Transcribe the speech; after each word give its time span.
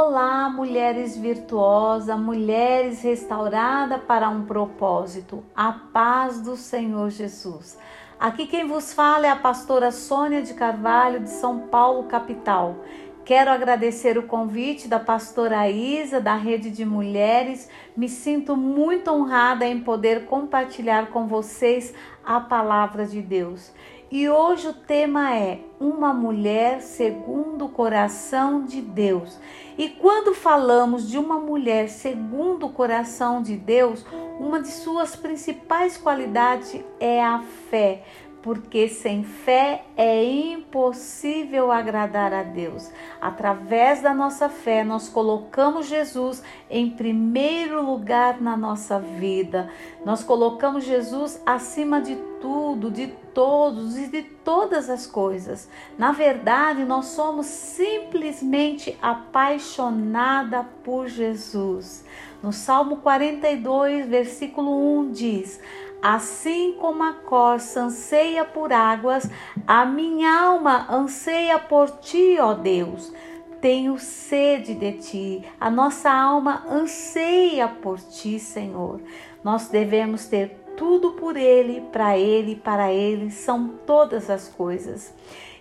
Olá, 0.00 0.48
mulheres 0.48 1.16
virtuosas, 1.16 2.16
mulheres 2.16 3.02
restauradas 3.02 4.00
para 4.06 4.28
um 4.28 4.44
propósito. 4.44 5.42
A 5.56 5.72
paz 5.72 6.40
do 6.40 6.56
Senhor 6.56 7.10
Jesus. 7.10 7.76
Aqui 8.18 8.46
quem 8.46 8.64
vos 8.64 8.94
fala 8.94 9.26
é 9.26 9.30
a 9.30 9.34
pastora 9.34 9.90
Sônia 9.90 10.40
de 10.40 10.54
Carvalho, 10.54 11.18
de 11.18 11.30
São 11.30 11.66
Paulo, 11.66 12.04
capital. 12.04 12.76
Quero 13.24 13.50
agradecer 13.50 14.16
o 14.16 14.22
convite 14.22 14.86
da 14.86 15.00
pastora 15.00 15.68
Isa, 15.68 16.20
da 16.20 16.36
Rede 16.36 16.70
de 16.70 16.84
Mulheres. 16.84 17.68
Me 17.96 18.08
sinto 18.08 18.56
muito 18.56 19.10
honrada 19.10 19.66
em 19.66 19.80
poder 19.80 20.26
compartilhar 20.26 21.08
com 21.08 21.26
vocês 21.26 21.92
a 22.24 22.38
palavra 22.38 23.04
de 23.04 23.20
Deus. 23.20 23.72
E 24.10 24.26
hoje 24.26 24.68
o 24.68 24.72
tema 24.72 25.34
é 25.34 25.60
Uma 25.78 26.14
mulher 26.14 26.80
segundo 26.80 27.66
o 27.66 27.68
coração 27.68 28.64
de 28.64 28.80
Deus. 28.80 29.38
E 29.76 29.90
quando 29.90 30.34
falamos 30.34 31.06
de 31.06 31.18
uma 31.18 31.38
mulher 31.38 31.90
segundo 31.90 32.66
o 32.66 32.72
coração 32.72 33.42
de 33.42 33.54
Deus, 33.54 34.04
uma 34.40 34.62
de 34.62 34.68
suas 34.68 35.14
principais 35.14 35.98
qualidades 35.98 36.82
é 36.98 37.22
a 37.22 37.42
fé 37.70 38.02
porque 38.42 38.88
sem 38.88 39.24
fé 39.24 39.84
é 39.96 40.24
impossível 40.24 41.72
agradar 41.72 42.32
a 42.32 42.42
Deus. 42.42 42.90
Através 43.20 44.00
da 44.00 44.14
nossa 44.14 44.48
fé, 44.48 44.84
nós 44.84 45.08
colocamos 45.08 45.86
Jesus 45.86 46.42
em 46.70 46.88
primeiro 46.88 47.84
lugar 47.84 48.40
na 48.40 48.56
nossa 48.56 48.98
vida. 48.98 49.68
Nós 50.04 50.22
colocamos 50.22 50.84
Jesus 50.84 51.42
acima 51.44 52.00
de 52.00 52.16
tudo, 52.40 52.90
de 52.90 53.08
todos 53.34 53.96
e 53.96 54.06
de 54.08 54.22
todas 54.22 54.88
as 54.90 55.06
coisas. 55.06 55.68
Na 55.96 56.12
verdade, 56.12 56.84
nós 56.84 57.06
somos 57.06 57.46
simplesmente 57.46 58.96
apaixonada 59.00 60.64
por 60.82 61.08
Jesus. 61.08 62.04
No 62.42 62.52
Salmo 62.52 62.98
42, 62.98 64.06
versículo 64.06 65.00
1 65.00 65.10
diz: 65.12 65.60
Assim 66.00 66.76
como 66.80 67.02
a 67.02 67.12
corça 67.12 67.82
anseia 67.82 68.44
por 68.44 68.72
águas, 68.72 69.28
a 69.66 69.84
minha 69.84 70.32
alma 70.40 70.86
anseia 70.88 71.58
por 71.58 71.90
ti, 71.98 72.38
ó 72.40 72.54
Deus. 72.54 73.12
Tenho 73.60 73.98
sede 73.98 74.74
de 74.74 74.92
ti, 74.92 75.44
a 75.58 75.68
nossa 75.68 76.08
alma 76.08 76.64
anseia 76.70 77.66
por 77.66 77.98
ti, 77.98 78.38
Senhor. 78.38 79.00
Nós 79.42 79.68
devemos 79.68 80.26
ter 80.26 80.67
tudo 80.78 81.10
por 81.12 81.36
Ele, 81.36 81.82
para 81.92 82.16
Ele, 82.16 82.54
para 82.54 82.92
Ele, 82.92 83.30
são 83.30 83.68
todas 83.84 84.30
as 84.30 84.48
coisas. 84.48 85.12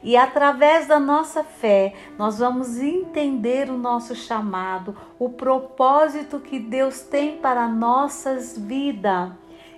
E 0.03 0.15
através 0.15 0.85
da 0.85 0.99
nossa 0.99 1.43
fé, 1.43 1.93
nós 2.17 2.37
vamos 2.37 2.77
entender 2.77 3.69
o 3.69 3.77
nosso 3.77 4.15
chamado, 4.15 4.95
o 5.17 5.29
propósito 5.29 6.39
que 6.39 6.59
Deus 6.59 7.01
tem 7.01 7.37
para 7.37 7.67
nossas 7.67 8.55
vidas. 8.57 9.31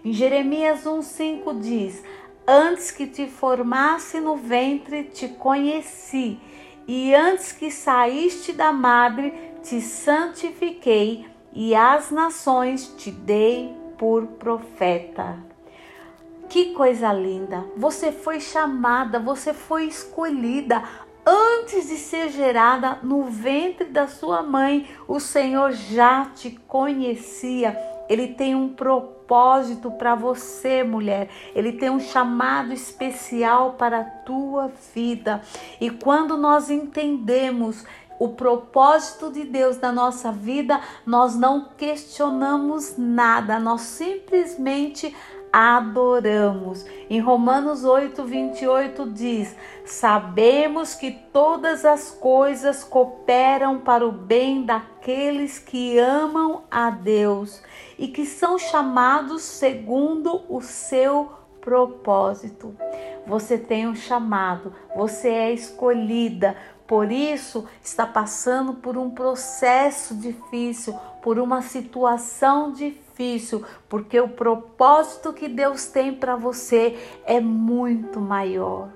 Em 0.03 0.11
Jeremias 0.11 0.83
1,5 0.83 1.59
diz: 1.59 2.03
Antes 2.45 2.91
que 2.91 3.07
te 3.07 3.27
formasse 3.27 4.19
no 4.19 4.35
ventre, 4.35 5.05
te 5.05 5.29
conheci, 5.29 6.37
e 6.85 7.15
antes 7.15 7.53
que 7.53 7.71
saíste 7.71 8.51
da 8.51 8.73
madre, 8.73 9.33
te 9.63 9.79
santifiquei, 9.79 11.25
e 11.53 11.73
as 11.73 12.11
nações 12.11 12.93
te 12.97 13.09
dei 13.09 13.78
por 13.99 14.25
profeta. 14.25 15.37
Que 16.47 16.73
coisa 16.73 17.13
linda! 17.13 17.63
Você 17.77 18.11
foi 18.11 18.39
chamada, 18.39 19.19
você 19.19 19.53
foi 19.53 19.85
escolhida 19.85 20.81
antes 21.23 21.89
de 21.89 21.97
ser 21.97 22.29
gerada 22.29 22.97
no 23.03 23.25
ventre 23.25 23.85
da 23.85 24.07
sua 24.07 24.41
mãe. 24.41 24.87
O 25.07 25.19
Senhor 25.19 25.73
já 25.73 26.25
te 26.25 26.51
conhecia. 26.67 27.77
Ele 28.09 28.29
tem 28.29 28.55
um 28.55 28.69
propósito 28.69 29.91
para 29.91 30.15
você, 30.15 30.81
mulher. 30.81 31.29
Ele 31.53 31.73
tem 31.73 31.91
um 31.91 31.99
chamado 31.99 32.73
especial 32.73 33.73
para 33.73 33.99
a 33.99 34.03
tua 34.03 34.71
vida. 34.95 35.43
E 35.79 35.91
quando 35.91 36.35
nós 36.35 36.71
entendemos 36.71 37.85
o 38.19 38.29
propósito 38.29 39.31
de 39.31 39.45
Deus 39.45 39.79
na 39.79 39.91
nossa 39.91 40.31
vida, 40.31 40.79
nós 41.05 41.35
não 41.35 41.69
questionamos 41.77 42.95
nada, 42.97 43.57
nós 43.57 43.81
simplesmente 43.81 45.15
adoramos. 45.51 46.85
Em 47.09 47.19
Romanos 47.19 47.83
8, 47.83 48.23
28 48.23 49.09
diz: 49.09 49.55
Sabemos 49.85 50.95
que 50.95 51.11
todas 51.11 51.85
as 51.85 52.11
coisas 52.11 52.83
cooperam 52.83 53.79
para 53.79 54.05
o 54.05 54.11
bem 54.11 54.63
daqueles 54.63 55.57
que 55.57 55.97
amam 55.97 56.63
a 56.69 56.89
Deus 56.89 57.63
e 57.97 58.07
que 58.07 58.25
são 58.25 58.59
chamados 58.59 59.41
segundo 59.41 60.43
o 60.49 60.61
seu 60.61 61.31
propósito. 61.61 62.75
Você 63.27 63.57
tem 63.57 63.87
um 63.87 63.95
chamado, 63.95 64.73
você 64.95 65.29
é 65.29 65.53
escolhida, 65.53 66.55
por 66.89 67.11
isso 67.11 67.67
está 67.83 68.03
passando 68.07 68.73
por 68.73 68.97
um 68.97 69.11
processo 69.11 70.15
difícil, 70.15 70.91
por 71.21 71.37
uma 71.37 71.61
situação 71.61 72.71
difícil, 72.71 73.63
porque 73.87 74.19
o 74.19 74.29
propósito 74.29 75.31
que 75.31 75.47
Deus 75.47 75.85
tem 75.85 76.15
para 76.15 76.35
você 76.35 76.97
é 77.27 77.39
muito 77.39 78.19
maior. 78.19 78.89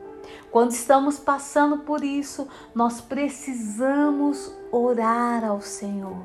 Quando 0.49 0.71
estamos 0.71 1.19
passando 1.19 1.83
por 1.83 2.03
isso, 2.03 2.47
nós 2.73 2.99
precisamos 2.99 4.51
orar 4.71 5.45
ao 5.45 5.61
Senhor. 5.61 6.23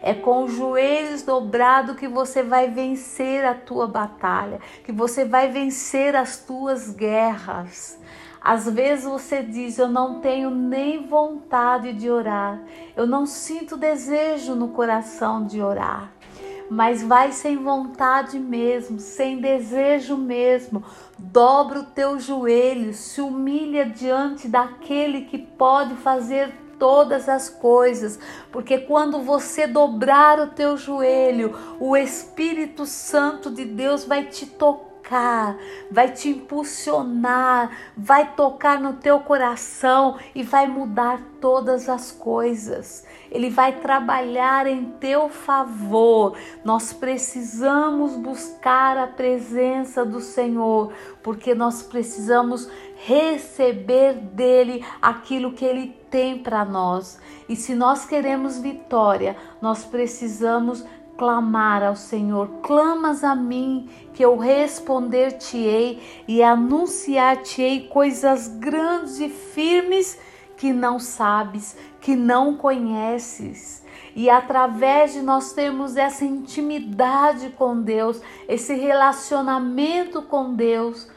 É 0.00 0.14
com 0.14 0.44
os 0.44 0.54
joelhos 0.54 1.20
dobrados 1.20 1.96
que 1.96 2.08
você 2.08 2.42
vai 2.42 2.70
vencer 2.70 3.44
a 3.44 3.52
tua 3.52 3.86
batalha, 3.86 4.58
que 4.82 4.92
você 4.92 5.26
vai 5.26 5.50
vencer 5.50 6.16
as 6.16 6.38
tuas 6.38 6.88
guerras. 6.88 7.98
Às 8.44 8.68
vezes 8.68 9.06
você 9.06 9.42
diz: 9.42 9.78
Eu 9.78 9.88
não 9.88 10.20
tenho 10.20 10.50
nem 10.50 11.06
vontade 11.06 11.94
de 11.94 12.10
orar, 12.10 12.62
eu 12.94 13.06
não 13.06 13.24
sinto 13.24 13.74
desejo 13.74 14.54
no 14.54 14.68
coração 14.68 15.46
de 15.46 15.62
orar. 15.62 16.12
Mas 16.68 17.02
vai 17.02 17.32
sem 17.32 17.56
vontade 17.56 18.38
mesmo, 18.38 18.98
sem 18.98 19.38
desejo 19.38 20.16
mesmo. 20.16 20.82
Dobra 21.18 21.80
o 21.80 21.84
teu 21.84 22.18
joelho, 22.18 22.92
se 22.92 23.20
humilha 23.20 23.86
diante 23.86 24.48
daquele 24.48 25.22
que 25.22 25.38
pode 25.38 25.94
fazer 25.96 26.52
todas 26.78 27.28
as 27.28 27.48
coisas, 27.48 28.18
porque 28.50 28.78
quando 28.78 29.22
você 29.22 29.66
dobrar 29.66 30.40
o 30.40 30.48
teu 30.48 30.76
joelho, 30.76 31.54
o 31.78 31.96
Espírito 31.96 32.84
Santo 32.84 33.50
de 33.50 33.64
Deus 33.64 34.04
vai 34.04 34.24
te 34.24 34.46
tocar 34.46 34.93
tocar, 35.04 35.56
vai 35.90 36.10
te 36.10 36.30
impulsionar, 36.30 37.70
vai 37.96 38.32
tocar 38.34 38.80
no 38.80 38.94
teu 38.94 39.20
coração 39.20 40.16
e 40.34 40.42
vai 40.42 40.66
mudar 40.66 41.20
todas 41.40 41.88
as 41.88 42.10
coisas. 42.10 43.04
Ele 43.30 43.50
vai 43.50 43.80
trabalhar 43.80 44.66
em 44.66 44.84
teu 44.98 45.28
favor. 45.28 46.36
Nós 46.64 46.92
precisamos 46.92 48.16
buscar 48.16 48.96
a 48.96 49.06
presença 49.06 50.04
do 50.04 50.20
Senhor, 50.20 50.92
porque 51.22 51.54
nós 51.54 51.82
precisamos 51.82 52.68
receber 52.96 54.14
dele 54.14 54.84
aquilo 55.02 55.52
que 55.52 55.64
ele 55.64 55.88
tem 56.10 56.38
para 56.38 56.64
nós. 56.64 57.20
E 57.48 57.54
se 57.54 57.74
nós 57.74 58.06
queremos 58.06 58.58
vitória, 58.58 59.36
nós 59.60 59.84
precisamos 59.84 60.84
clamar 61.24 61.82
ao 61.82 61.96
Senhor, 61.96 62.46
clamas 62.62 63.24
a 63.24 63.34
mim, 63.34 63.88
que 64.12 64.22
eu 64.22 64.36
responder-te-ei 64.36 66.02
e 66.28 66.42
anunciar-te-ei 66.42 67.88
coisas 67.88 68.46
grandes 68.46 69.18
e 69.20 69.30
firmes 69.30 70.20
que 70.58 70.70
não 70.70 70.98
sabes, 70.98 71.78
que 71.98 72.14
não 72.14 72.58
conheces. 72.58 73.82
E 74.14 74.28
através 74.28 75.14
de 75.14 75.22
nós 75.22 75.54
termos 75.54 75.96
essa 75.96 76.26
intimidade 76.26 77.48
com 77.56 77.80
Deus, 77.80 78.20
esse 78.46 78.74
relacionamento 78.74 80.20
com 80.20 80.52
Deus, 80.52 81.08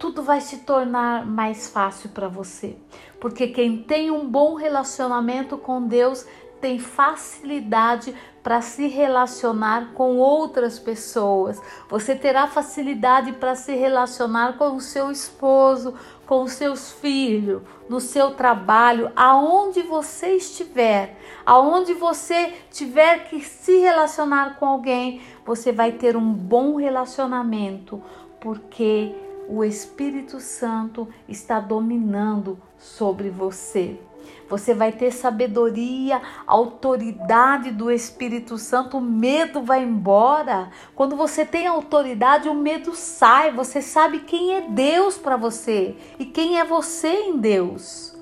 tudo 0.00 0.20
vai 0.20 0.40
se 0.40 0.58
tornar 0.58 1.24
mais 1.24 1.68
fácil 1.68 2.10
para 2.10 2.26
você. 2.26 2.76
Porque 3.20 3.46
quem 3.46 3.84
tem 3.84 4.10
um 4.10 4.28
bom 4.28 4.56
relacionamento 4.56 5.56
com 5.56 5.86
Deus 5.86 6.26
tem 6.60 6.78
facilidade 6.78 8.14
para 8.42 8.60
se 8.60 8.86
relacionar 8.86 9.92
com 9.94 10.16
outras 10.16 10.78
pessoas. 10.78 11.60
Você 11.88 12.14
terá 12.14 12.46
facilidade 12.46 13.32
para 13.32 13.54
se 13.54 13.74
relacionar 13.74 14.56
com 14.56 14.76
o 14.76 14.80
seu 14.80 15.10
esposo, 15.10 15.94
com 16.26 16.42
os 16.42 16.52
seus 16.52 16.92
filhos, 16.92 17.62
no 17.88 18.00
seu 18.00 18.32
trabalho, 18.32 19.10
aonde 19.16 19.82
você 19.82 20.36
estiver, 20.36 21.18
aonde 21.44 21.94
você 21.94 22.54
tiver 22.70 23.28
que 23.28 23.40
se 23.40 23.78
relacionar 23.78 24.58
com 24.58 24.66
alguém, 24.66 25.20
você 25.44 25.72
vai 25.72 25.92
ter 25.92 26.16
um 26.16 26.32
bom 26.32 26.76
relacionamento, 26.76 28.02
porque 28.40 29.14
o 29.48 29.64
Espírito 29.64 30.38
Santo 30.40 31.08
está 31.26 31.58
dominando 31.58 32.58
sobre 32.76 33.30
você. 33.30 33.98
Você 34.48 34.72
vai 34.72 34.92
ter 34.92 35.10
sabedoria, 35.10 36.22
autoridade 36.46 37.70
do 37.70 37.90
Espírito 37.90 38.56
Santo, 38.56 38.96
o 38.96 39.00
medo 39.00 39.62
vai 39.62 39.82
embora. 39.82 40.70
Quando 40.94 41.16
você 41.16 41.44
tem 41.44 41.66
autoridade, 41.66 42.48
o 42.48 42.54
medo 42.54 42.94
sai. 42.94 43.52
Você 43.52 43.82
sabe 43.82 44.20
quem 44.20 44.54
é 44.54 44.62
Deus 44.62 45.18
para 45.18 45.36
você 45.36 45.96
e 46.18 46.24
quem 46.24 46.58
é 46.58 46.64
você 46.64 47.08
em 47.08 47.36
Deus. 47.36 48.16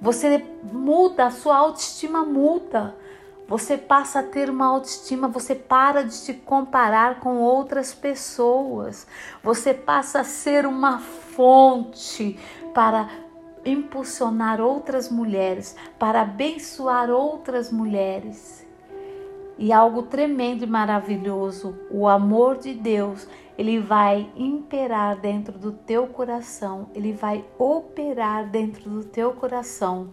Você 0.00 0.44
muda, 0.72 1.26
a 1.26 1.30
sua 1.30 1.56
autoestima 1.56 2.24
muda. 2.24 2.96
Você 3.46 3.76
passa 3.76 4.20
a 4.20 4.22
ter 4.22 4.48
uma 4.48 4.66
autoestima, 4.66 5.26
você 5.26 5.56
para 5.56 6.04
de 6.04 6.14
se 6.14 6.34
comparar 6.34 7.18
com 7.18 7.38
outras 7.38 7.92
pessoas. 7.92 9.08
Você 9.42 9.74
passa 9.74 10.20
a 10.20 10.24
ser 10.24 10.64
uma 10.64 11.00
fonte 11.00 12.38
para 12.72 13.08
impulsionar 13.64 14.60
outras 14.60 15.10
mulheres, 15.10 15.76
para 15.98 16.22
abençoar 16.22 17.10
outras 17.10 17.70
mulheres. 17.70 18.66
E 19.58 19.72
algo 19.72 20.04
tremendo 20.04 20.64
e 20.64 20.66
maravilhoso, 20.66 21.78
o 21.90 22.08
amor 22.08 22.56
de 22.56 22.72
Deus, 22.72 23.28
ele 23.58 23.78
vai 23.78 24.30
imperar 24.34 25.16
dentro 25.18 25.58
do 25.58 25.72
teu 25.72 26.06
coração, 26.06 26.88
ele 26.94 27.12
vai 27.12 27.44
operar 27.58 28.48
dentro 28.48 28.88
do 28.88 29.04
teu 29.04 29.32
coração 29.32 30.10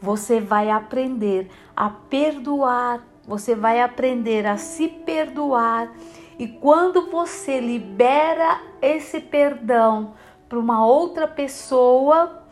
você 0.00 0.40
vai 0.40 0.70
aprender 0.70 1.50
a 1.76 1.90
perdoar, 1.90 3.04
você 3.26 3.54
vai 3.54 3.82
aprender 3.82 4.46
a 4.46 4.56
se 4.56 4.88
perdoar. 4.88 5.92
E 6.38 6.48
quando 6.48 7.10
você 7.10 7.60
libera 7.60 8.60
esse 8.80 9.20
perdão 9.20 10.14
para 10.48 10.58
uma 10.58 10.84
outra 10.84 11.28
pessoa, 11.28 12.42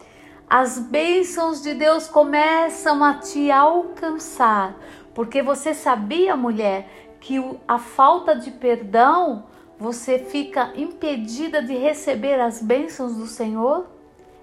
as 0.49 0.79
bênçãos 0.79 1.63
de 1.63 1.75
Deus 1.75 2.09
começam 2.09 3.05
a 3.05 3.15
te 3.15 3.51
alcançar. 3.51 4.75
Porque 5.15 5.43
você 5.43 5.75
sabia, 5.75 6.37
mulher, 6.37 6.89
que 7.21 7.37
a 7.67 7.79
falta 7.79 8.35
de 8.35 8.51
perdão 8.51 9.45
você 9.79 10.19
fica 10.19 10.73
impedida 10.75 11.63
de 11.63 11.75
receber 11.75 12.41
as 12.41 12.63
bênçãos 12.63 13.17
do 13.17 13.27
Senhor? 13.27 13.87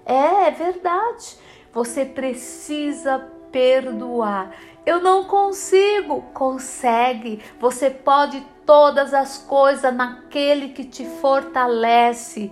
É, 0.04 0.48
é 0.48 0.50
verdade. 0.50 1.36
Você 1.72 2.04
precisa 2.04 3.18
perdoar. 3.50 4.52
Eu 4.84 5.00
não 5.00 5.24
consigo. 5.24 6.22
Consegue. 6.32 7.42
Você 7.58 7.90
pode 7.90 8.40
todas 8.64 9.12
as 9.12 9.38
coisas 9.38 9.94
naquele 9.94 10.68
que 10.68 10.84
te 10.84 11.04
fortalece. 11.04 12.50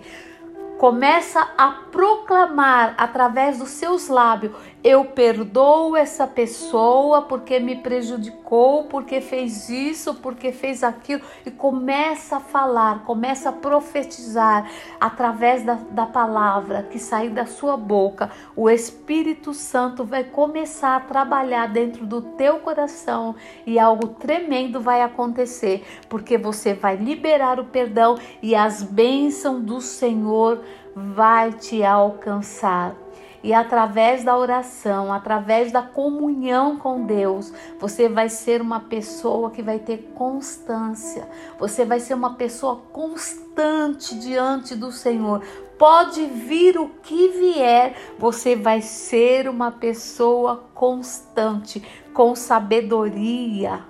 Começa 0.77 1.39
a 1.57 1.71
proclamar 1.91 2.95
através 2.97 3.57
dos 3.57 3.69
seus 3.69 4.07
lábios: 4.09 4.53
eu 4.85 5.03
perdoo 5.03 5.97
essa 5.97 6.27
pessoa 6.27 7.23
porque 7.23 7.59
me 7.59 7.75
prejudicou, 7.75 8.83
porque 8.83 9.19
fez 9.19 9.67
isso, 9.67 10.13
porque 10.13 10.51
fez 10.51 10.83
aquilo, 10.83 11.23
e 11.43 11.49
começa 11.49 12.37
a 12.37 12.39
falar, 12.39 13.03
começa 13.03 13.49
a 13.49 13.51
profetizar 13.51 14.69
através 15.01 15.63
da, 15.63 15.73
da 15.89 16.05
palavra 16.05 16.83
que 16.83 16.99
sair 16.99 17.31
da 17.31 17.47
sua 17.47 17.75
boca. 17.75 18.29
O 18.55 18.69
Espírito 18.69 19.55
Santo 19.55 20.03
vai 20.03 20.23
começar 20.23 20.97
a 20.97 20.99
trabalhar 20.99 21.67
dentro 21.67 22.05
do 22.05 22.21
teu 22.21 22.59
coração 22.59 23.35
e 23.65 23.79
algo 23.79 24.09
tremendo 24.09 24.79
vai 24.79 25.01
acontecer, 25.01 25.83
porque 26.07 26.37
você 26.37 26.75
vai 26.75 26.95
liberar 26.95 27.59
o 27.59 27.65
perdão 27.65 28.19
e 28.39 28.53
as 28.53 28.83
bênçãos 28.83 29.63
do 29.63 29.81
Senhor 29.81 30.61
vai 30.95 31.53
te 31.53 31.83
alcançar. 31.83 33.04
E 33.45 33.53
através 33.53 34.23
da 34.23 34.35
oração, 34.35 35.13
através 35.13 35.71
da 35.71 35.83
comunhão 35.83 36.79
com 36.79 37.05
Deus, 37.05 37.53
você 37.79 38.09
vai 38.09 38.27
ser 38.27 38.59
uma 38.59 38.79
pessoa 38.79 39.51
que 39.51 39.61
vai 39.61 39.77
ter 39.77 40.11
constância. 40.15 41.29
Você 41.59 41.85
vai 41.85 41.99
ser 41.99 42.15
uma 42.15 42.33
pessoa 42.33 42.77
constante 42.91 44.17
diante 44.17 44.75
do 44.75 44.91
Senhor. 44.91 45.43
Pode 45.77 46.25
vir 46.25 46.79
o 46.79 46.89
que 47.03 47.27
vier, 47.27 47.95
você 48.17 48.55
vai 48.55 48.81
ser 48.81 49.47
uma 49.47 49.71
pessoa 49.71 50.67
constante, 50.73 51.83
com 52.15 52.33
sabedoria, 52.33 53.85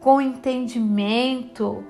com 0.00 0.20
entendimento 0.20 1.82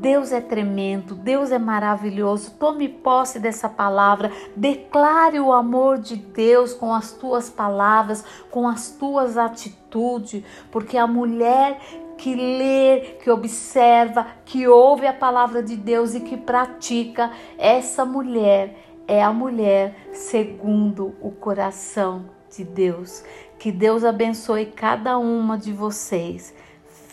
Deus 0.00 0.32
é 0.32 0.40
tremendo, 0.40 1.14
Deus 1.14 1.50
é 1.50 1.58
maravilhoso. 1.58 2.52
Tome 2.58 2.88
posse 2.88 3.38
dessa 3.38 3.68
palavra, 3.68 4.30
declare 4.56 5.38
o 5.40 5.52
amor 5.52 5.98
de 5.98 6.16
Deus 6.16 6.74
com 6.74 6.92
as 6.92 7.12
tuas 7.12 7.48
palavras, 7.48 8.24
com 8.50 8.68
as 8.68 8.90
tuas 8.90 9.38
atitudes, 9.38 10.44
porque 10.70 10.98
a 10.98 11.06
mulher 11.06 11.78
que 12.18 12.34
lê, 12.34 13.16
que 13.22 13.30
observa, 13.30 14.26
que 14.44 14.66
ouve 14.66 15.06
a 15.06 15.12
palavra 15.12 15.62
de 15.62 15.76
Deus 15.76 16.14
e 16.14 16.20
que 16.20 16.36
pratica, 16.36 17.30
essa 17.56 18.04
mulher 18.04 18.76
é 19.06 19.22
a 19.22 19.32
mulher 19.32 20.08
segundo 20.12 21.14
o 21.20 21.30
coração 21.30 22.26
de 22.54 22.64
Deus. 22.64 23.24
Que 23.58 23.70
Deus 23.70 24.04
abençoe 24.04 24.66
cada 24.66 25.18
uma 25.18 25.56
de 25.56 25.72
vocês. 25.72 26.54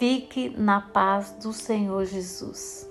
Fique 0.01 0.49
na 0.57 0.81
paz 0.81 1.31
do 1.43 1.53
Senhor 1.53 2.05
Jesus. 2.05 2.90